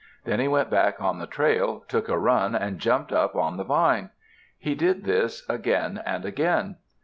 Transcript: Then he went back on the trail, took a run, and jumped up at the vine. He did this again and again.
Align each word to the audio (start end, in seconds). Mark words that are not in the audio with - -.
Then 0.23 0.39
he 0.39 0.47
went 0.47 0.71
back 0.71 0.99
on 0.99 1.19
the 1.19 1.27
trail, 1.27 1.85
took 1.87 2.09
a 2.09 2.17
run, 2.17 2.55
and 2.55 2.79
jumped 2.79 3.11
up 3.11 3.35
at 3.35 3.57
the 3.57 3.63
vine. 3.63 4.09
He 4.57 4.73
did 4.73 5.03
this 5.03 5.47
again 5.47 6.01
and 6.03 6.25
again. 6.25 6.77